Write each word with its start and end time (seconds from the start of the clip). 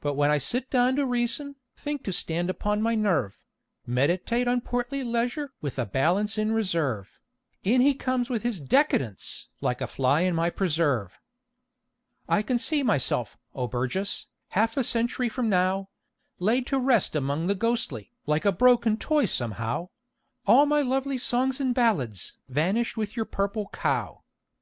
But 0.00 0.14
when 0.14 0.30
I 0.30 0.38
sit 0.38 0.70
down 0.70 0.96
to 0.96 1.04
reason, 1.04 1.56
think 1.76 2.04
to 2.04 2.10
stand 2.14 2.48
upon 2.48 2.80
my 2.80 2.94
nerve, 2.94 3.38
Meditate 3.84 4.48
on 4.48 4.62
portly 4.62 5.04
leisure 5.04 5.52
with 5.60 5.78
a 5.78 5.84
balance 5.84 6.38
in 6.38 6.52
reserve, 6.52 7.20
In 7.62 7.82
he 7.82 7.92
comes 7.92 8.30
with 8.30 8.44
his 8.44 8.58
"Decadence!" 8.60 9.48
like 9.60 9.82
a 9.82 9.86
fly 9.86 10.22
in 10.22 10.34
my 10.34 10.48
preserve. 10.48 11.18
I 12.26 12.40
can 12.40 12.56
see 12.56 12.82
myself, 12.82 13.36
O 13.54 13.66
Burgess, 13.68 14.26
half 14.48 14.78
a 14.78 14.82
century 14.84 15.28
from 15.28 15.50
now, 15.50 15.90
Laid 16.38 16.66
to 16.68 16.78
rest 16.78 17.14
among 17.14 17.46
the 17.46 17.54
ghostly, 17.54 18.10
like 18.24 18.46
a 18.46 18.52
broken 18.52 18.96
toy 18.96 19.26
somehow, 19.26 19.90
All 20.46 20.64
my 20.64 20.80
lovely 20.80 21.18
songs 21.18 21.60
and 21.60 21.74
ballads 21.74 22.38
vanished 22.48 22.96
with 22.96 23.16
your 23.16 23.26
"Purple 23.26 23.68
Cow." 23.68 24.22